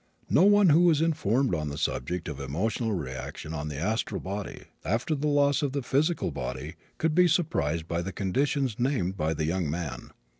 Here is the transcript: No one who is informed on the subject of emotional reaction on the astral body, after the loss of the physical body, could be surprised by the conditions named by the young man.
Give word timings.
No 0.31 0.41
one 0.45 0.69
who 0.69 0.89
is 0.89 0.99
informed 0.99 1.53
on 1.53 1.69
the 1.69 1.77
subject 1.77 2.27
of 2.27 2.39
emotional 2.39 2.91
reaction 2.93 3.53
on 3.53 3.67
the 3.67 3.77
astral 3.77 4.19
body, 4.19 4.63
after 4.83 5.13
the 5.13 5.27
loss 5.27 5.61
of 5.61 5.73
the 5.73 5.83
physical 5.83 6.31
body, 6.31 6.73
could 6.97 7.13
be 7.13 7.27
surprised 7.27 7.87
by 7.87 8.01
the 8.01 8.11
conditions 8.11 8.79
named 8.79 9.15
by 9.15 9.35
the 9.35 9.45
young 9.45 9.69
man. 9.69 10.09